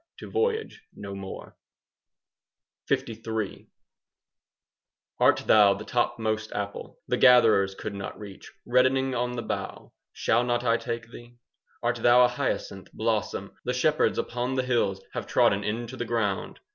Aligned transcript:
to 0.17 0.31
voyage 0.31 0.81
no 0.95 1.13
more. 1.13 1.55
LIII 2.89 3.69
Art 5.19 5.43
thou 5.45 5.75
the 5.75 5.85
top 5.85 6.17
most 6.17 6.51
apple 6.53 6.97
The 7.07 7.17
gatherers 7.17 7.75
could 7.75 7.93
not 7.93 8.17
reach, 8.19 8.51
Reddening 8.65 9.13
on 9.13 9.33
the 9.35 9.43
bough? 9.43 9.93
Shall 10.11 10.43
not 10.43 10.63
I 10.63 10.77
take 10.77 11.11
thee? 11.11 11.35
Art 11.83 11.97
thou 11.97 12.23
a 12.23 12.27
hyacinth 12.29 12.91
blossom 12.93 13.49
5 13.49 13.57
The 13.65 13.73
shepherds 13.75 14.17
upon 14.17 14.55
the 14.55 14.63
hills 14.63 15.03
Have 15.13 15.27
trodden 15.27 15.63
into 15.63 15.95
the 15.95 16.03
ground? 16.05 16.61